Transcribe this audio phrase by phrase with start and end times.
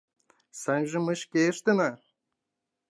[0.61, 1.89] Сайжым ме шке ыштена!..